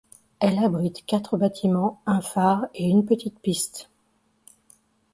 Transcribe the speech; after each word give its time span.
Elle 0.39 0.57
abrite 0.57 1.05
quatre 1.05 1.37
bâtiments, 1.37 2.01
un 2.07 2.21
phare 2.21 2.65
et 2.73 2.89
une 2.89 3.05
petite 3.05 3.37
piste. 3.39 3.91